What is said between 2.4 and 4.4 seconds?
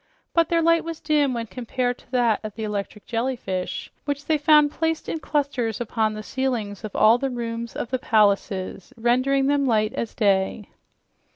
of the electric jellyfish, which they